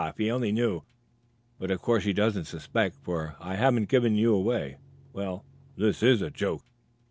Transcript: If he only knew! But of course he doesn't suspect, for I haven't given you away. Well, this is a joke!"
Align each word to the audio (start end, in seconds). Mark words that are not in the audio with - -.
If 0.01 0.17
he 0.17 0.31
only 0.31 0.51
knew! 0.51 0.81
But 1.59 1.69
of 1.69 1.83
course 1.83 2.05
he 2.05 2.11
doesn't 2.11 2.45
suspect, 2.45 2.97
for 3.03 3.35
I 3.39 3.53
haven't 3.53 3.87
given 3.87 4.15
you 4.15 4.33
away. 4.33 4.77
Well, 5.13 5.45
this 5.77 6.01
is 6.01 6.23
a 6.23 6.31
joke!" 6.31 6.63